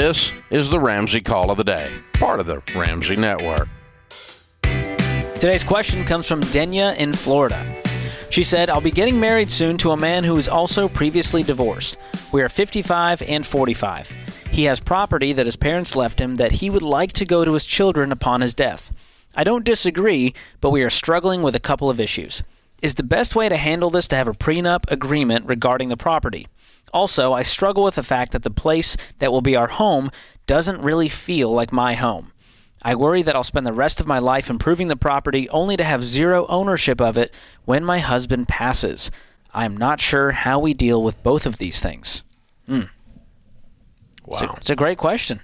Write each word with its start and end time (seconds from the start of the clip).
This 0.00 0.32
is 0.50 0.70
the 0.70 0.78
Ramsey 0.78 1.20
Call 1.20 1.50
of 1.50 1.56
the 1.56 1.64
Day, 1.64 1.92
part 2.12 2.38
of 2.38 2.46
the 2.46 2.62
Ramsey 2.72 3.16
Network. 3.16 3.68
Today's 4.62 5.64
question 5.64 6.04
comes 6.04 6.24
from 6.24 6.40
Denya 6.40 6.96
in 6.98 7.12
Florida. 7.12 7.82
She 8.30 8.44
said, 8.44 8.70
I'll 8.70 8.80
be 8.80 8.92
getting 8.92 9.18
married 9.18 9.50
soon 9.50 9.76
to 9.78 9.90
a 9.90 9.96
man 9.96 10.22
who 10.22 10.36
is 10.36 10.46
also 10.46 10.86
previously 10.86 11.42
divorced. 11.42 11.98
We 12.32 12.42
are 12.42 12.48
55 12.48 13.22
and 13.22 13.44
45. 13.44 14.14
He 14.52 14.62
has 14.66 14.78
property 14.78 15.32
that 15.32 15.46
his 15.46 15.56
parents 15.56 15.96
left 15.96 16.20
him 16.20 16.36
that 16.36 16.52
he 16.52 16.70
would 16.70 16.80
like 16.80 17.12
to 17.14 17.24
go 17.24 17.44
to 17.44 17.54
his 17.54 17.64
children 17.64 18.12
upon 18.12 18.40
his 18.40 18.54
death. 18.54 18.92
I 19.34 19.42
don't 19.42 19.64
disagree, 19.64 20.32
but 20.60 20.70
we 20.70 20.84
are 20.84 20.90
struggling 20.90 21.42
with 21.42 21.56
a 21.56 21.60
couple 21.60 21.90
of 21.90 21.98
issues. 21.98 22.44
Is 22.80 22.94
the 22.94 23.02
best 23.02 23.34
way 23.34 23.48
to 23.48 23.56
handle 23.56 23.90
this 23.90 24.06
to 24.06 24.16
have 24.16 24.28
a 24.28 24.32
prenup 24.32 24.88
agreement 24.92 25.46
regarding 25.46 25.88
the 25.88 25.96
property? 25.96 26.46
Also, 26.92 27.32
I 27.32 27.42
struggle 27.42 27.82
with 27.84 27.94
the 27.96 28.02
fact 28.02 28.32
that 28.32 28.42
the 28.42 28.50
place 28.50 28.96
that 29.18 29.32
will 29.32 29.40
be 29.40 29.56
our 29.56 29.68
home 29.68 30.10
doesn't 30.46 30.80
really 30.80 31.08
feel 31.08 31.52
like 31.52 31.72
my 31.72 31.94
home. 31.94 32.32
I 32.82 32.94
worry 32.94 33.22
that 33.22 33.34
I'll 33.34 33.44
spend 33.44 33.66
the 33.66 33.72
rest 33.72 34.00
of 34.00 34.06
my 34.06 34.18
life 34.18 34.48
improving 34.48 34.88
the 34.88 34.96
property 34.96 35.48
only 35.50 35.76
to 35.76 35.84
have 35.84 36.04
zero 36.04 36.46
ownership 36.48 37.00
of 37.00 37.16
it 37.16 37.34
when 37.64 37.84
my 37.84 37.98
husband 37.98 38.48
passes. 38.48 39.10
I 39.52 39.64
am 39.64 39.76
not 39.76 40.00
sure 40.00 40.30
how 40.30 40.58
we 40.58 40.74
deal 40.74 41.02
with 41.02 41.22
both 41.22 41.44
of 41.44 41.58
these 41.58 41.80
things. 41.80 42.22
Wow. 44.24 44.38
It's 44.38 44.42
a, 44.42 44.56
it's 44.58 44.70
a 44.70 44.76
great 44.76 44.98
question. 44.98 45.40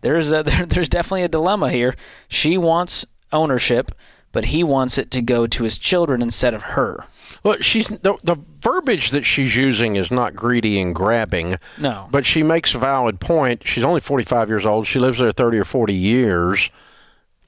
There's 0.00 0.32
a, 0.32 0.42
there, 0.44 0.66
there's 0.66 0.88
definitely 0.88 1.22
a 1.22 1.28
dilemma 1.28 1.70
here. 1.70 1.94
She 2.28 2.58
wants 2.58 3.06
ownership, 3.32 3.92
but 4.38 4.44
he 4.44 4.62
wants 4.62 4.98
it 4.98 5.10
to 5.10 5.20
go 5.20 5.48
to 5.48 5.64
his 5.64 5.78
children 5.78 6.22
instead 6.22 6.54
of 6.54 6.62
her. 6.62 7.04
Well, 7.42 7.56
she's 7.60 7.88
the, 7.88 8.14
the 8.22 8.36
verbiage 8.62 9.10
that 9.10 9.24
she's 9.24 9.56
using 9.56 9.96
is 9.96 10.12
not 10.12 10.36
greedy 10.36 10.80
and 10.80 10.94
grabbing. 10.94 11.56
No. 11.76 12.06
But 12.12 12.24
she 12.24 12.44
makes 12.44 12.72
a 12.72 12.78
valid 12.78 13.18
point. 13.18 13.66
She's 13.66 13.82
only 13.82 14.00
45 14.00 14.48
years 14.48 14.64
old. 14.64 14.86
She 14.86 15.00
lives 15.00 15.18
there 15.18 15.32
30 15.32 15.58
or 15.58 15.64
40 15.64 15.92
years. 15.92 16.70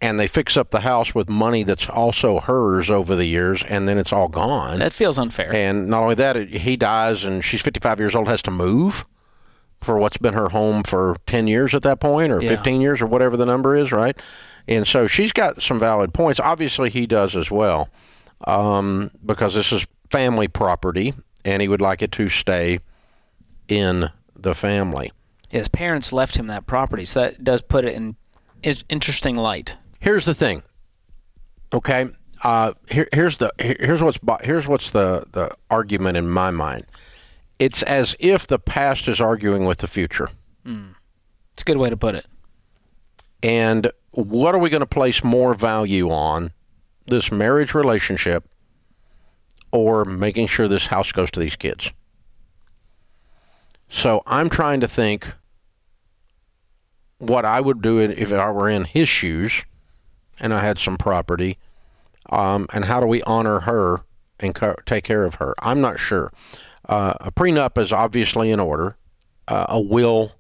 And 0.01 0.19
they 0.19 0.27
fix 0.27 0.57
up 0.57 0.73
the 0.73 0.81
house 0.81 1.15
with 1.15 1.29
money 1.31 1.63
that's 1.63 1.89
also 1.89 2.41
hers 2.41 2.91
over 2.91 3.15
the 3.15 3.27
years, 3.27 3.63
and 3.69 3.87
then 3.87 3.99
it's 3.99 4.13
all 4.13 4.27
gone. 4.27 4.81
That 4.81 4.93
feels 4.93 5.17
unfair. 5.17 5.55
and 5.55 5.87
not 5.87 6.03
only 6.03 6.17
that, 6.17 6.37
it, 6.37 6.49
he 6.51 6.77
dies, 6.77 7.25
and 7.25 7.45
she's 7.45 7.61
55 7.63 8.01
years 8.01 8.17
old, 8.17 8.27
has 8.27 8.43
to 8.43 8.51
move 8.51 9.05
for 9.81 9.97
what's 9.97 10.17
been 10.17 10.35
her 10.35 10.49
home 10.49 10.83
for 10.83 11.17
10 11.29 11.47
years 11.47 11.73
at 11.73 11.83
that 11.83 12.01
point, 12.01 12.33
or 12.33 12.43
Yeah. 12.43 12.49
15 12.49 12.81
years, 12.81 13.01
or 13.01 13.07
whatever 13.07 13.37
the 13.37 13.47
number 13.47 13.77
is, 13.77 13.93
right? 13.93 14.19
And 14.71 14.87
so 14.87 15.09
she's 15.09 15.33
got 15.33 15.61
some 15.61 15.81
valid 15.81 16.15
points. 16.15 16.39
Obviously, 16.39 16.89
he 16.91 17.05
does 17.05 17.35
as 17.35 17.51
well, 17.51 17.91
um, 18.47 19.11
because 19.27 19.55
this 19.55 19.73
is 19.73 19.85
family 20.11 20.47
property, 20.47 21.13
and 21.45 21.61
he 21.61 21.67
would 21.67 21.81
like 21.81 22.03
it 22.03 22.13
to 22.13 22.29
stay 22.29 22.79
in 23.69 24.09
the 24.37 24.55
family. 24.55 25.11
His 25.49 25.67
parents 25.67 26.13
left 26.13 26.37
him 26.37 26.47
that 26.47 26.67
property, 26.67 27.05
so 27.05 27.23
that 27.23 27.43
does 27.43 27.61
put 27.61 27.85
it 27.85 27.95
in 27.95 28.17
interesting 28.89 29.35
light. 29.35 29.77
Here's 29.99 30.25
the 30.25 30.35
thing. 30.35 30.63
Okay, 31.73 32.09
uh, 32.45 32.73
here, 32.89 33.09
here's 33.13 33.39
the 33.39 33.53
here's 33.59 34.01
what's 34.01 34.19
here's 34.43 34.69
what's 34.69 34.93
the 34.93 35.25
the 35.33 35.51
argument 35.69 36.17
in 36.17 36.29
my 36.29 36.53
mind. 36.53 36.87
It's 37.59 37.83
as 37.83 38.15
if 38.21 38.47
the 38.47 38.59
past 38.59 39.09
is 39.09 39.21
arguing 39.21 39.65
with 39.65 39.79
the 39.79 39.89
future. 39.89 40.31
It's 41.53 41.63
a 41.63 41.65
good 41.65 41.77
way 41.77 41.91
to 41.91 41.97
put 41.97 42.15
it. 42.15 42.27
And 43.43 43.91
what 44.13 44.55
are 44.55 44.59
we 44.59 44.71
going 44.71 44.81
to 44.81 44.87
place 44.87 45.23
more 45.23 45.55
value 45.55 46.11
on? 46.11 46.53
This 47.07 47.33
marriage 47.33 47.75
relationship 47.75 48.49
or 49.73 50.05
making 50.05 50.47
sure 50.49 50.69
this 50.69 50.89
house 50.89 51.13
goes 51.13 51.31
to 51.33 51.41
these 51.41 51.57
kids? 51.57 51.91
So 53.89 54.23
I'm 54.27 54.49
trying 54.49 54.81
to 54.81 54.89
think 54.89 55.35
what 57.19 57.45
I 57.45 57.61
would 57.61 57.83
do 57.83 57.99
if 57.99 58.33
I 58.33 58.51
were 58.51 58.69
in 58.69 58.85
his 58.85 59.09
shoes 59.09 59.65
and 60.39 60.55
I 60.55 60.63
had 60.63 60.79
some 60.79 60.97
property, 60.97 61.59
um, 62.31 62.67
and 62.73 62.87
how 62.87 63.01
do 63.01 63.07
we 63.07 63.23
honor 63.23 63.61
her 63.61 64.01
and 64.39 64.55
co- 64.55 64.77
take 64.87 65.05
care 65.05 65.25
of 65.25 65.35
her? 65.37 65.55
I'm 65.59 65.81
not 65.81 65.99
sure. 65.99 66.33
Uh, 66.89 67.15
a 67.21 67.31
prenup 67.31 67.77
is 67.77 67.93
obviously 67.93 68.51
in 68.51 68.59
order. 68.59 68.97
Uh, 69.47 69.67
a 69.69 69.81
will 69.81 70.33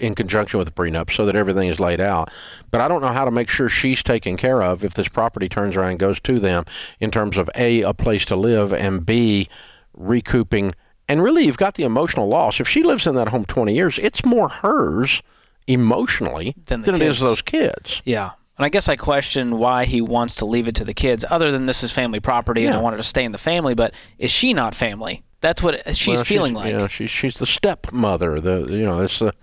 in 0.00 0.14
conjunction 0.14 0.58
with 0.58 0.66
the 0.66 0.72
prenup 0.72 1.12
so 1.12 1.26
that 1.26 1.36
everything 1.36 1.68
is 1.68 1.78
laid 1.78 2.00
out. 2.00 2.30
But 2.70 2.80
I 2.80 2.88
don't 2.88 3.00
know 3.02 3.08
how 3.12 3.24
to 3.24 3.30
make 3.30 3.48
sure 3.48 3.68
she's 3.68 4.02
taken 4.02 4.36
care 4.36 4.62
of 4.62 4.82
if 4.84 4.94
this 4.94 5.08
property 5.08 5.48
turns 5.48 5.76
around 5.76 5.90
and 5.90 5.98
goes 5.98 6.18
to 6.20 6.38
them 6.40 6.64
in 7.00 7.10
terms 7.10 7.36
of 7.36 7.48
A, 7.54 7.82
a 7.82 7.92
place 7.94 8.24
to 8.26 8.36
live, 8.36 8.72
and 8.72 9.04
B, 9.04 9.48
recouping. 9.94 10.72
And 11.08 11.22
really, 11.22 11.44
you've 11.44 11.58
got 11.58 11.74
the 11.74 11.84
emotional 11.84 12.28
loss. 12.28 12.58
If 12.60 12.68
she 12.68 12.82
lives 12.82 13.06
in 13.06 13.14
that 13.16 13.28
home 13.28 13.44
20 13.44 13.74
years, 13.74 13.98
it's 13.98 14.24
more 14.24 14.48
hers 14.48 15.22
emotionally 15.66 16.54
Than 16.66 16.82
than 16.82 16.94
it 16.96 17.02
is 17.02 17.20
those 17.20 17.42
kids. 17.42 18.02
Yeah. 18.04 18.30
And 18.58 18.66
I 18.66 18.68
guess 18.68 18.88
I 18.88 18.96
question 18.96 19.58
why 19.58 19.84
he 19.84 20.00
wants 20.00 20.36
to 20.36 20.44
leave 20.44 20.68
it 20.68 20.74
to 20.76 20.84
the 20.84 20.94
kids, 20.94 21.24
other 21.30 21.50
than 21.50 21.66
this 21.66 21.82
is 21.82 21.90
family 21.90 22.20
property 22.20 22.64
and 22.64 22.74
I 22.74 22.76
Yeah. 22.78 22.82
want 22.82 22.94
her 22.94 22.98
to 22.98 23.02
stay 23.06 23.24
in 23.24 23.32
the 23.32 23.38
family. 23.38 23.74
But 23.74 23.94
is 24.18 24.30
she 24.30 24.52
not 24.54 24.74
family? 24.74 25.22
That's 25.40 25.62
what 25.62 25.94
she's 25.96 26.18
Well, 26.18 26.24
feeling 26.24 26.54
like. 26.54 26.72
Yeah, 26.72 26.86
she's 26.86 27.10
she's 27.10 27.34
the 27.34 27.46
stepmother. 27.46 28.40
The 28.40 28.66
you 28.70 28.84
know 28.84 29.00
it's 29.00 29.18
the 29.18 29.34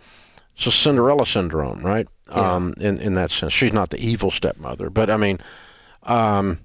it's 0.59 0.67
a 0.67 0.71
Cinderella 0.71 1.25
syndrome, 1.25 1.81
right? 1.85 2.07
Um, 2.27 2.73
in 2.79 2.99
in 2.99 3.13
that 3.13 3.31
sense, 3.31 3.53
she's 3.53 3.73
not 3.73 3.89
the 3.89 3.97
evil 3.99 4.29
stepmother, 4.29 4.89
but 4.89 5.09
I 5.09 5.17
mean, 5.17 5.39
um, 6.03 6.59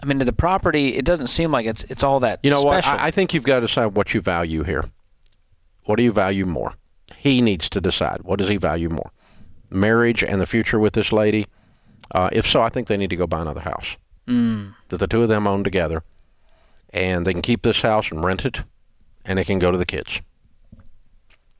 I 0.00 0.06
mean, 0.06 0.18
to 0.20 0.24
the 0.24 0.32
property, 0.32 0.94
it 0.94 1.04
doesn't 1.04 1.26
seem 1.28 1.50
like 1.50 1.66
it's 1.66 1.82
it's 1.84 2.02
all 2.04 2.20
that 2.20 2.40
you 2.42 2.50
know 2.50 2.60
special. 2.60 2.92
what? 2.92 3.00
I, 3.00 3.06
I 3.06 3.10
think 3.10 3.34
you've 3.34 3.42
got 3.44 3.56
to 3.60 3.66
decide 3.66 3.86
what 3.96 4.14
you 4.14 4.20
value 4.20 4.62
here. 4.64 4.84
What 5.84 5.96
do 5.96 6.02
you 6.02 6.12
value 6.12 6.44
more? 6.44 6.74
He 7.16 7.40
needs 7.40 7.68
to 7.70 7.80
decide. 7.80 8.22
What 8.22 8.38
does 8.38 8.48
he 8.48 8.56
value 8.58 8.90
more? 8.90 9.10
Marriage 9.70 10.22
and 10.22 10.40
the 10.40 10.46
future 10.46 10.78
with 10.78 10.92
this 10.92 11.10
lady. 11.12 11.46
Uh, 12.12 12.28
if 12.32 12.46
so, 12.46 12.62
I 12.62 12.68
think 12.68 12.86
they 12.86 12.96
need 12.96 13.10
to 13.10 13.16
go 13.16 13.26
buy 13.26 13.40
another 13.42 13.62
house 13.62 13.96
Mm. 14.26 14.74
that 14.90 14.98
the 14.98 15.06
two 15.06 15.22
of 15.22 15.28
them 15.28 15.46
own 15.46 15.64
together, 15.64 16.02
and 16.90 17.24
they 17.24 17.32
can 17.32 17.40
keep 17.42 17.62
this 17.62 17.80
house 17.80 18.10
and 18.10 18.22
rent 18.22 18.44
it, 18.44 18.62
and 19.24 19.38
it 19.38 19.46
can 19.46 19.58
go 19.58 19.70
to 19.70 19.78
the 19.78 19.86
kids. 19.86 20.20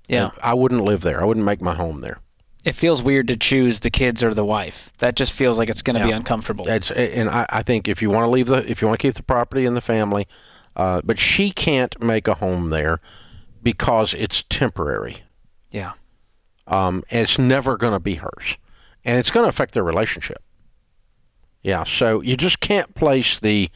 Yeah. 0.09 0.31
I 0.43 0.55
wouldn't 0.55 0.83
live 0.85 1.03
there. 1.03 1.21
I 1.21 1.25
wouldn't 1.25 1.47
make 1.47 1.61
my 1.61 1.75
home 1.75 2.01
there. 2.01 2.21
It 2.65 2.73
feels 2.73 3.03
weird 3.03 3.29
to 3.29 3.37
choose 3.37 3.81
the 3.81 3.91
kids 3.91 4.23
or 4.25 4.35
the 4.35 4.45
wife. 4.45 4.93
That 4.99 5.15
just 5.17 5.33
feels 5.33 5.59
like 5.59 5.69
it's 5.69 5.81
going 5.83 5.97
to 5.97 6.05
be 6.05 6.11
uncomfortable. 6.11 6.65
That's 6.65 6.91
and 6.91 7.31
I, 7.31 7.47
I 7.49 7.63
think 7.63 7.89
if 7.89 8.03
you 8.03 8.11
want 8.11 8.25
to 8.25 8.31
leave 8.31 8.47
the 8.47 8.69
if 8.69 8.83
you 8.83 8.89
want 8.89 8.99
to 9.01 9.07
keep 9.07 9.15
the 9.15 9.23
property 9.23 9.65
and 9.65 9.77
the 9.77 9.81
family, 9.81 10.27
uh, 10.77 11.01
but 11.05 11.19
she 11.19 11.51
can't 11.51 11.99
make 12.03 12.27
a 12.29 12.35
home 12.35 12.71
there 12.71 13.01
because 13.63 14.13
it's 14.15 14.43
temporary. 14.49 15.23
yeah. 15.71 15.93
Um, 16.67 17.03
and 17.11 17.23
it's 17.23 17.39
never 17.39 17.79
going 17.79 17.95
to 17.95 17.99
be 18.01 18.17
hers, 18.17 18.59
and 19.03 19.19
it's 19.19 19.31
going 19.31 19.45
to 19.45 19.49
affect 19.49 19.73
their 19.73 19.83
relationship. 19.85 20.43
Yeah, 21.63 21.85
so 21.85 22.21
you 22.21 22.37
just 22.37 22.61
can't 22.61 22.95
place 22.95 23.39
the 23.41 23.71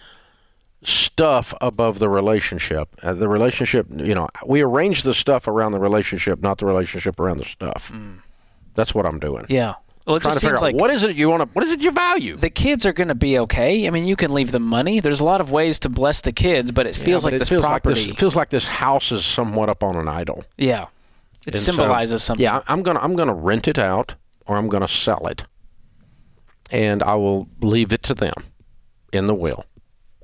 stuff 0.83 1.55
above 1.61 1.99
the 1.99 2.09
relationship. 2.09 2.89
Uh, 3.03 3.15
the 3.15 3.29
relationship, 3.29 3.87
you 3.91 4.15
know, 4.15 4.29
we 4.47 4.63
arrange 4.63 5.03
the 5.03 5.15
stuff 5.15 5.47
around 5.47 5.73
the 5.73 5.79
relationship, 5.79 6.43
not 6.43 6.59
the 6.59 6.67
relationship 6.67 7.19
around 7.21 7.39
the 7.39 7.45
stuff. 7.45 7.93
That's 8.75 8.95
what 8.95 9.07
I'm 9.07 9.19
doing. 9.19 9.47
Yeah. 9.49 9.75
Well, 10.07 10.17
it 10.17 10.21
Trying 10.23 10.33
to 10.33 10.35
just 10.35 10.41
figure 10.41 10.57
seems 10.57 10.63
out 10.63 10.67
like 10.67 10.75
what 10.81 10.91
is 10.91 11.05
it 11.05 11.15
you 11.15 11.29
want 11.31 11.43
to, 11.43 11.49
what 11.53 11.65
is 11.65 11.71
it 11.71 11.81
you 11.81 11.93
value? 11.93 12.37
the 12.37 12.51
kids 12.51 12.85
are 12.85 12.93
going 12.93 13.07
to 13.07 13.15
be 13.15 13.39
okay. 13.39 13.87
I 13.87 13.91
mean, 13.91 14.05
you 14.05 14.17
can 14.17 14.33
leave 14.35 14.51
them 14.51 14.65
money. 14.65 14.99
There's 14.99 15.21
a 15.21 15.25
lot 15.25 15.41
of 15.41 15.53
ways 15.53 15.79
to 15.81 15.89
bless 15.89 16.21
the 16.23 16.33
kids, 16.33 16.73
but 16.73 16.87
it 16.89 16.97
feels 16.97 17.23
Yeah, 17.23 17.27
like 17.27 17.35
it 17.35 17.39
this 17.39 17.49
feels 17.49 17.63
property. 17.63 17.89
Like 18.01 18.07
this, 18.09 18.17
it 18.17 18.19
feels 18.19 18.35
like 18.35 18.51
this 18.51 18.67
house 18.67 19.13
is 19.13 19.25
somewhat 19.25 19.69
up 19.69 19.85
on 19.85 19.95
an 19.97 20.09
idol. 20.09 20.45
yeah. 20.59 20.87
It 21.47 21.55
And 21.55 21.57
so- 21.57 21.73
symbolizes 21.73 22.23
something. 22.25 22.43
Yeah, 22.43 22.63
I'm 22.69 22.83
gonna 22.83 23.01
I'm 23.01 23.15
gonna 23.17 23.35
rent 23.35 23.67
it 23.69 23.79
out 23.79 24.15
or 24.47 24.57
I'm 24.57 24.69
gonna 24.69 24.87
sell 24.89 25.27
it, 25.29 25.45
and 26.71 27.03
I 27.03 27.15
will 27.17 27.49
leave 27.61 27.93
it 27.93 28.03
to 28.05 28.15
them 28.15 28.33
in 29.13 29.27
the 29.27 29.35
will, 29.35 29.67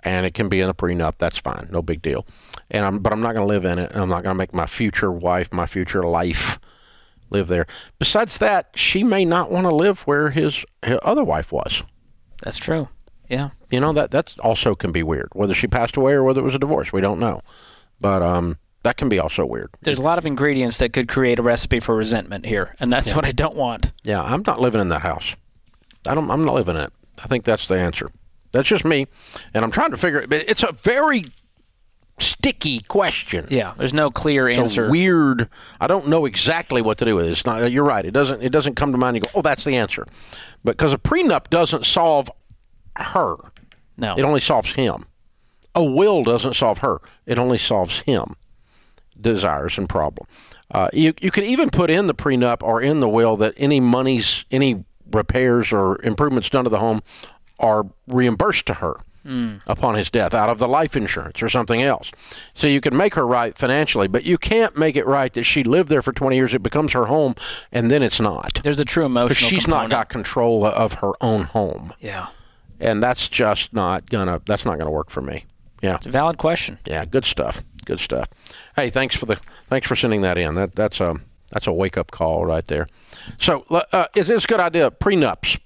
and 0.04 0.26
it 0.26 0.34
can 0.34 0.48
be 0.48 0.60
in 0.60 0.68
a 0.68 0.74
prenup. 0.74 1.14
That's 1.18 1.38
fine, 1.38 1.68
no 1.70 1.82
big 1.82 2.02
deal. 2.02 2.26
And 2.70 2.84
I'm 2.84 2.98
but 2.98 3.12
I'm 3.12 3.20
not 3.20 3.34
gonna 3.34 3.46
live 3.46 3.64
in 3.64 3.78
it. 3.78 3.92
And 3.92 4.00
I'm 4.00 4.08
not 4.08 4.22
gonna 4.22 4.34
make 4.34 4.54
my 4.54 4.66
future 4.66 5.10
wife, 5.10 5.52
my 5.52 5.66
future 5.66 6.02
life, 6.02 6.58
live 7.30 7.48
there. 7.48 7.66
Besides 7.98 8.38
that, 8.38 8.70
she 8.74 9.02
may 9.02 9.24
not 9.24 9.50
want 9.50 9.66
to 9.66 9.74
live 9.74 10.00
where 10.00 10.30
his, 10.30 10.64
his 10.84 10.98
other 11.02 11.24
wife 11.24 11.52
was. 11.52 11.82
That's 12.42 12.58
true. 12.58 12.88
Yeah. 13.28 13.50
You 13.70 13.80
know 13.80 13.92
that 13.92 14.10
that 14.12 14.38
also 14.40 14.74
can 14.74 14.92
be 14.92 15.02
weird. 15.02 15.28
Whether 15.32 15.54
she 15.54 15.66
passed 15.66 15.96
away 15.96 16.12
or 16.12 16.22
whether 16.22 16.40
it 16.40 16.44
was 16.44 16.54
a 16.54 16.58
divorce, 16.58 16.92
we 16.92 17.00
don't 17.00 17.20
know. 17.20 17.42
But 18.00 18.22
um, 18.22 18.56
that 18.84 18.96
can 18.96 19.08
be 19.08 19.18
also 19.18 19.44
weird. 19.44 19.70
There's 19.82 19.98
a 19.98 20.02
lot 20.02 20.18
of 20.18 20.24
ingredients 20.24 20.78
that 20.78 20.92
could 20.92 21.08
create 21.08 21.38
a 21.38 21.42
recipe 21.42 21.80
for 21.80 21.94
resentment 21.94 22.46
here, 22.46 22.74
and 22.80 22.92
that's 22.92 23.14
what 23.14 23.24
I 23.24 23.32
don't 23.32 23.56
want. 23.56 23.92
Yeah, 24.04 24.22
I'm 24.22 24.42
not 24.46 24.60
living 24.60 24.80
in 24.80 24.88
that 24.88 25.02
house. 25.02 25.36
I 26.06 26.14
don't. 26.14 26.30
I'm 26.30 26.44
not 26.44 26.54
living 26.54 26.76
in 26.76 26.82
it. 26.82 26.92
I 27.22 27.26
think 27.26 27.44
that's 27.44 27.68
the 27.68 27.78
answer. 27.78 28.10
That's 28.52 28.68
just 28.68 28.84
me, 28.84 29.06
and 29.54 29.64
I'm 29.64 29.70
trying 29.70 29.90
to 29.90 29.96
figure. 29.96 30.20
it. 30.20 30.32
It's 30.32 30.62
a 30.62 30.72
very 30.72 31.24
sticky 32.18 32.80
question. 32.80 33.46
Yeah. 33.50 33.74
There's 33.76 33.92
no 33.92 34.10
clear 34.10 34.48
It's 34.48 34.58
answer. 34.58 34.86
a 34.86 34.90
weird. 34.90 35.48
I 35.80 35.86
don't 35.86 36.08
know 36.08 36.24
exactly 36.26 36.82
what 36.82 36.98
to 36.98 37.04
do 37.04 37.14
with 37.14 37.26
it. 37.26 37.30
It's 37.32 37.44
not. 37.46 37.70
You're 37.70 37.84
right. 37.84 38.04
It 38.04 38.12
doesn't. 38.12 38.42
It 38.42 38.50
doesn't 38.50 38.74
come 38.74 38.92
to 38.92 38.98
mind. 38.98 39.16
You 39.16 39.20
go, 39.22 39.30
oh, 39.34 39.42
that's 39.42 39.64
the 39.64 39.76
answer, 39.76 40.06
but 40.64 40.76
because 40.76 40.92
a 40.92 40.98
prenup 40.98 41.50
doesn't 41.50 41.84
solve 41.86 42.30
her. 42.96 43.36
no. 43.96 44.14
It 44.16 44.22
only 44.22 44.40
solves 44.40 44.72
him. 44.72 45.04
A 45.74 45.84
will 45.84 46.24
doesn't 46.24 46.54
solve 46.54 46.78
her. 46.78 47.00
It 47.26 47.38
only 47.38 47.58
solves 47.58 48.00
him. 48.00 48.34
Desires 49.20 49.78
and 49.78 49.88
problem. 49.88 50.26
Uh, 50.72 50.88
you 50.92 51.12
you 51.20 51.30
could 51.30 51.44
even 51.44 51.70
put 51.70 51.90
in 51.90 52.06
the 52.06 52.14
prenup 52.14 52.62
or 52.62 52.80
in 52.80 53.00
the 53.00 53.08
will 53.08 53.36
that 53.36 53.54
any 53.56 53.78
monies, 53.80 54.44
any 54.50 54.84
repairs 55.12 55.72
or 55.72 56.00
improvements 56.02 56.50
done 56.50 56.64
to 56.64 56.70
the 56.70 56.78
home 56.78 57.00
are 57.58 57.86
reimbursed 58.06 58.66
to 58.66 58.74
her 58.74 58.94
upon 59.66 59.94
his 59.94 60.10
death 60.10 60.32
out 60.32 60.48
of 60.48 60.58
the 60.58 60.66
life 60.66 60.96
insurance 60.96 61.42
or 61.42 61.50
something 61.50 61.82
else. 61.82 62.10
So 62.54 62.66
you 62.66 62.80
can 62.80 62.96
make 62.96 63.14
her 63.14 63.26
right 63.26 63.54
financially, 63.58 64.08
but 64.08 64.24
you 64.24 64.38
can't 64.38 64.74
make 64.74 64.96
it 64.96 65.06
right 65.06 65.30
that 65.34 65.44
she 65.44 65.62
lived 65.62 65.90
there 65.90 66.00
for 66.00 66.14
20 66.14 66.34
years, 66.34 66.54
it 66.54 66.62
becomes 66.62 66.92
her 66.92 67.06
home, 67.06 67.34
and 67.70 67.90
then 67.90 68.02
it's 68.02 68.20
not. 68.20 68.60
There's 68.62 68.80
a 68.80 68.86
true 68.86 69.04
emotional. 69.04 69.34
She's 69.50 69.64
component. 69.66 69.90
not 69.90 69.96
got 69.98 70.08
control 70.08 70.64
of 70.64 70.94
her 70.94 71.12
own 71.20 71.42
home. 71.42 71.92
Yeah, 72.00 72.28
And 72.80 73.02
that's 73.02 73.28
just 73.28 73.74
not 73.74 74.08
gonna 74.08 74.40
that's 74.46 74.64
not 74.64 74.78
gonna 74.78 74.90
work 74.90 75.10
for 75.10 75.20
me. 75.20 75.44
Yeah. 75.82 75.96
it's 75.96 76.06
a 76.06 76.10
valid 76.10 76.38
question. 76.38 76.78
Yeah, 76.86 77.04
good 77.04 77.26
stuff. 77.26 77.62
Good 77.84 78.00
stuff. 78.00 78.28
Hey, 78.76 78.88
thanks 78.88 79.14
for 79.14 79.26
the 79.26 79.36
thanks 79.68 79.86
for 79.86 79.94
sending 79.96 80.22
that 80.22 80.38
in. 80.38 80.54
That 80.54 80.74
that's 80.74 81.00
a 81.00 81.16
that's 81.52 81.66
a 81.66 81.72
wake 81.72 81.98
up 81.98 82.10
call 82.12 82.46
right 82.46 82.64
there. 82.64 82.86
So 83.38 83.64
uh, 83.70 84.06
it's, 84.14 84.30
it's 84.30 84.44
a 84.46 84.48
good 84.48 84.60
idea. 84.60 84.90
Prenups. 84.90 85.58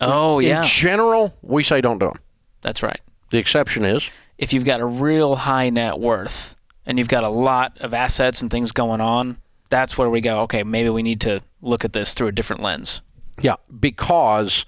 Oh 0.00 0.38
yeah, 0.38 0.62
In 0.62 0.64
general, 0.68 1.34
we 1.42 1.62
say 1.62 1.80
don't 1.80 1.98
do 1.98 2.06
them. 2.06 2.18
that's 2.62 2.82
right. 2.82 3.00
The 3.30 3.38
exception 3.38 3.84
is 3.84 4.08
If 4.38 4.52
you've 4.52 4.64
got 4.64 4.80
a 4.80 4.86
real 4.86 5.36
high 5.36 5.70
net 5.70 5.98
worth 5.98 6.56
and 6.86 6.98
you've 6.98 7.08
got 7.08 7.24
a 7.24 7.28
lot 7.28 7.76
of 7.80 7.92
assets 7.92 8.40
and 8.40 8.50
things 8.50 8.72
going 8.72 9.00
on, 9.00 9.38
that's 9.68 9.98
where 9.98 10.08
we 10.08 10.20
go. 10.20 10.40
Okay, 10.42 10.62
maybe 10.62 10.88
we 10.88 11.02
need 11.02 11.20
to 11.22 11.40
look 11.60 11.84
at 11.84 11.92
this 11.92 12.14
through 12.14 12.28
a 12.28 12.32
different 12.32 12.62
lens. 12.62 13.02
yeah, 13.40 13.56
because 13.80 14.64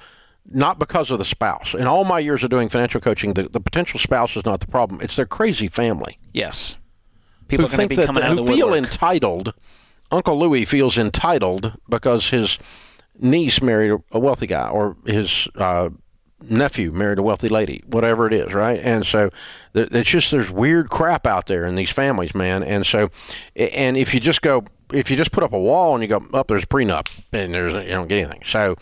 not 0.53 0.79
because 0.79 1.11
of 1.11 1.19
the 1.19 1.25
spouse. 1.25 1.75
In 1.75 1.87
all 1.87 2.05
my 2.05 2.19
years 2.19 2.43
of 2.43 2.51
doing 2.51 2.69
financial 2.69 3.01
coaching, 3.01 3.35
the, 3.35 3.45
the 3.45 3.61
potential 3.61 4.01
spouse 4.01 4.37
is 4.37 4.45
not 4.45 4.59
the 4.61 4.67
problem. 4.67 5.01
It's 5.01 5.15
their 5.17 5.27
crazy 5.27 5.69
family 5.69 6.17
Yes, 6.33 6.77
people 7.49 7.67
who 7.67 7.73
are 7.75 7.77
think 7.77 7.91
be 7.91 7.97
that 7.97 8.07
coming 8.07 8.23
out 8.25 8.33
of 8.33 8.39
who 8.47 8.47
feel 8.55 8.75
entitled. 8.75 9.55
Uncle 10.11 10.37
Louis 10.39 10.65
feels 10.65 10.99
entitled 10.99 11.79
because 11.89 12.31
his 12.31 12.59
niece 13.19 13.61
married 13.63 14.01
a 14.11 14.19
wealthy 14.19 14.47
guy, 14.47 14.69
or 14.69 14.97
his 15.07 15.49
uh, 15.57 15.91
nephew 16.43 16.93
married 16.93 17.19
a 17.19 17.23
wealthy 17.23 17.49
lady, 17.49 17.83
whatever 17.87 18.27
it 18.27 18.33
is, 18.33 18.55
right? 18.55 18.79
And 18.83 19.05
so 19.05 19.31
it's 19.75 20.09
just 20.09 20.31
there's 20.31 20.51
weird 20.51 20.91
crap 20.91 21.27
out 21.27 21.47
there 21.47 21.65
in 21.65 21.75
these 21.75 21.91
families, 21.91 22.35
man. 22.35 22.63
And 22.63 22.87
so, 22.87 23.11
and 23.57 23.97
if 23.97 24.15
you 24.15 24.21
just 24.21 24.43
go, 24.43 24.65
if 24.93 25.11
you 25.11 25.17
just 25.17 25.33
put 25.33 25.45
up 25.45 25.53
a 25.53 25.59
wall 25.59 25.95
and 25.95 26.03
you 26.03 26.09
go 26.09 26.17
up, 26.17 26.25
oh, 26.33 26.45
there's 26.49 26.65
a 26.65 26.67
prenup, 26.67 27.09
and 27.33 27.55
there's 27.55 27.73
you 27.73 27.91
don't 27.91 28.09
get 28.09 28.25
anything. 28.25 28.43
So, 28.45 28.77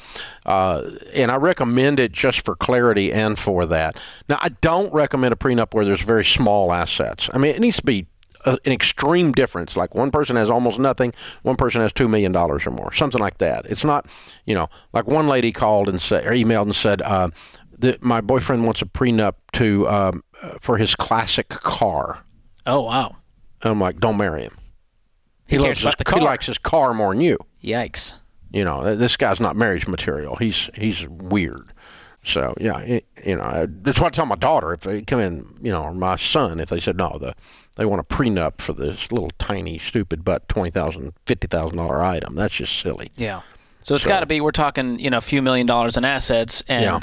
uh, 0.46 0.90
and 1.14 1.30
I 1.30 1.36
recommend 1.36 2.00
it 2.00 2.12
just 2.12 2.44
for 2.44 2.54
clarity 2.54 3.12
and 3.12 3.38
for 3.38 3.66
that. 3.66 3.96
Now, 4.28 4.38
I 4.40 4.50
don't 4.60 4.92
recommend 4.92 5.32
a 5.32 5.36
prenup 5.36 5.74
where 5.74 5.84
there's 5.84 6.00
very 6.00 6.24
small 6.24 6.72
assets. 6.72 7.28
I 7.34 7.38
mean, 7.38 7.54
it 7.54 7.60
needs 7.60 7.76
to 7.78 7.84
be 7.84 8.06
a, 8.44 8.58
an 8.64 8.72
extreme 8.72 9.32
difference. 9.32 9.76
Like 9.76 9.94
one 9.94 10.10
person 10.10 10.36
has 10.36 10.50
almost 10.50 10.78
nothing, 10.78 11.12
one 11.42 11.56
person 11.56 11.80
has 11.80 11.92
two 11.92 12.08
million 12.08 12.32
dollars 12.32 12.66
or 12.66 12.70
more, 12.70 12.92
something 12.92 13.20
like 13.20 13.38
that. 13.38 13.66
It's 13.66 13.84
not, 13.84 14.06
you 14.46 14.54
know, 14.54 14.68
like 14.92 15.06
one 15.06 15.28
lady 15.28 15.52
called 15.52 15.88
and 15.88 16.00
said 16.00 16.26
or 16.26 16.30
emailed 16.32 16.62
and 16.62 16.76
said, 16.76 17.02
uh, 17.02 17.30
that 17.78 18.02
my 18.02 18.20
boyfriend 18.20 18.64
wants 18.64 18.82
a 18.82 18.86
prenup 18.86 19.34
to 19.52 19.88
um, 19.88 20.24
uh, 20.42 20.58
for 20.60 20.78
his 20.78 20.94
classic 20.96 21.48
car. 21.48 22.24
oh 22.66 22.80
wow, 22.82 23.16
And 23.62 23.70
I'm 23.72 23.80
like, 23.80 24.00
don't 24.00 24.16
marry 24.16 24.42
him. 24.42 24.56
he, 25.46 25.58
loves 25.58 25.80
his, 25.80 25.94
the 25.96 26.04
car. 26.04 26.18
He 26.18 26.24
likes 26.24 26.46
his 26.46 26.58
car 26.58 26.92
more 26.92 27.14
than 27.14 27.20
you. 27.20 27.38
Yikes. 27.62 28.14
You 28.50 28.64
know, 28.64 28.96
this 28.96 29.16
guy's 29.16 29.40
not 29.40 29.56
marriage 29.56 29.86
material. 29.86 30.36
He's 30.36 30.70
he's 30.74 31.06
weird. 31.06 31.72
So 32.28 32.54
yeah, 32.60 32.78
it, 32.80 33.06
you 33.24 33.36
know, 33.36 33.66
that's 33.82 33.98
what 34.00 34.08
I 34.08 34.10
tell 34.10 34.26
my 34.26 34.34
daughter 34.36 34.72
if 34.72 34.80
they 34.80 35.02
come 35.02 35.20
in, 35.20 35.58
you 35.62 35.70
know, 35.72 35.82
or 35.84 35.94
my 35.94 36.16
son 36.16 36.60
if 36.60 36.68
they 36.68 36.80
said 36.80 36.96
no, 36.96 37.16
the 37.18 37.34
they 37.76 37.84
want 37.86 38.00
a 38.00 38.04
prenup 38.04 38.60
for 38.60 38.72
this 38.72 39.10
little 39.12 39.30
tiny 39.38 39.78
stupid 39.78 40.24
but 40.24 40.48
twenty 40.48 40.70
thousand, 40.70 41.12
fifty 41.26 41.46
thousand 41.46 41.78
dollar 41.78 42.02
item. 42.02 42.34
That's 42.34 42.54
just 42.54 42.78
silly. 42.78 43.10
Yeah. 43.16 43.42
So 43.82 43.94
it's 43.94 44.04
So- 44.04 44.08
got 44.10 44.20
to 44.20 44.26
be 44.26 44.40
we're 44.40 44.50
talking 44.50 44.98
you 44.98 45.10
know 45.10 45.18
a 45.18 45.22
few 45.22 45.40
million 45.42 45.66
dollars 45.66 45.96
in 45.96 46.04
assets, 46.04 46.62
and 46.68 46.82
Yeah. 46.84 47.00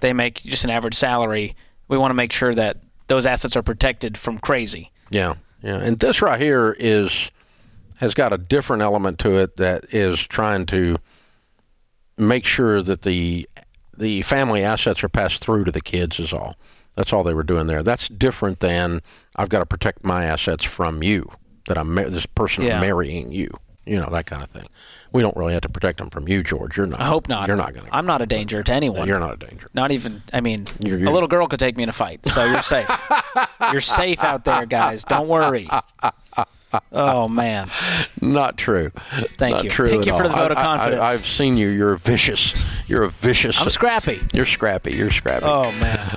they 0.00 0.12
make 0.12 0.34
just 0.42 0.64
an 0.64 0.70
average 0.70 0.94
salary. 0.94 1.56
We 1.88 1.98
want 1.98 2.10
to 2.10 2.14
make 2.14 2.32
sure 2.32 2.54
that 2.54 2.76
those 3.08 3.26
assets 3.26 3.56
are 3.56 3.62
protected 3.62 4.16
from 4.16 4.38
crazy. 4.38 4.92
Yeah, 5.10 5.34
yeah. 5.62 5.78
And 5.78 5.98
this 5.98 6.22
right 6.22 6.40
here 6.40 6.76
is 6.78 7.30
has 7.96 8.14
got 8.14 8.32
a 8.32 8.38
different 8.38 8.82
element 8.82 9.18
to 9.20 9.36
it 9.36 9.56
that 9.56 9.92
is 9.92 10.20
trying 10.20 10.64
to 10.66 10.96
make 12.16 12.44
sure 12.44 12.82
that 12.82 13.02
the 13.02 13.48
the 14.00 14.22
family 14.22 14.62
assets 14.64 15.04
are 15.04 15.08
passed 15.08 15.40
through 15.40 15.64
to 15.64 15.72
the 15.72 15.80
kids 15.80 16.18
is 16.18 16.32
all. 16.32 16.56
That's 16.96 17.12
all 17.12 17.22
they 17.22 17.34
were 17.34 17.44
doing 17.44 17.66
there. 17.68 17.82
That's 17.82 18.08
different 18.08 18.60
than 18.60 19.00
I've 19.36 19.48
got 19.48 19.60
to 19.60 19.66
protect 19.66 20.04
my 20.04 20.24
assets 20.24 20.64
from 20.64 21.02
you. 21.02 21.30
That 21.68 21.78
I'm 21.78 21.94
this 21.94 22.26
person 22.26 22.64
Yeah. 22.64 22.80
marrying 22.80 23.30
you. 23.32 23.48
You 23.90 24.00
know 24.00 24.08
that 24.10 24.26
kind 24.26 24.40
of 24.40 24.48
thing. 24.50 24.68
We 25.10 25.20
don't 25.20 25.36
really 25.36 25.52
have 25.52 25.62
to 25.62 25.68
protect 25.68 25.98
them 25.98 26.10
from 26.10 26.28
you, 26.28 26.44
George. 26.44 26.76
You're 26.76 26.86
not. 26.86 27.00
I 27.00 27.06
hope 27.06 27.28
not. 27.28 27.48
You're 27.48 27.56
not 27.56 27.74
going 27.74 27.86
to. 27.86 27.92
I'm 27.94 28.06
not 28.06 28.22
a 28.22 28.26
danger 28.26 28.62
to 28.62 28.72
anyone. 28.72 29.08
You're 29.08 29.18
not 29.18 29.42
a 29.42 29.46
danger. 29.48 29.68
Not 29.74 29.90
even. 29.90 30.22
I 30.32 30.40
mean, 30.40 30.66
You're- 30.78 30.96
a 30.96 31.00
you're- 31.00 31.12
little 31.12 31.28
girl 31.28 31.48
could 31.48 31.58
take 31.58 31.76
me 31.76 31.82
in 31.82 31.88
a 31.88 31.92
fight, 31.92 32.24
so 32.28 32.44
you're 32.44 32.62
safe. 32.62 32.88
you're 33.72 33.80
safe 33.80 34.22
out 34.22 34.44
there, 34.44 34.64
guys. 34.64 35.02
Don't 35.04 35.26
worry. 35.26 35.68
Oh 36.92 37.26
man, 37.26 37.68
Not 38.20 38.56
true. 38.56 38.90
Thank 39.38 39.56
Not 39.56 39.64
you. 39.64 39.70
True 39.70 39.88
Thank 39.90 40.06
you 40.06 40.12
for 40.16 40.22
all. 40.22 40.28
the 40.28 40.36
vote 40.36 40.52
of 40.52 40.58
confidence. 40.58 41.00
I, 41.02 41.10
have 41.10 41.26
seen 41.26 41.56
you. 41.56 41.68
You're 41.68 41.96
vicious. 41.96 42.54
You're 42.86 43.02
a 43.02 43.10
vicious. 43.10 43.60
I'm 43.60 43.68
scrappy. 43.70 44.20
You're 44.32 44.46
scrappy. 44.46 44.92
You're 44.92 45.10
scrappy. 45.10 45.46
Oh 45.46 45.72
man. 45.72 46.16